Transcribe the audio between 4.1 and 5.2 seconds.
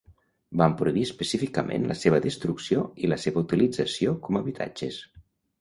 com habitatges.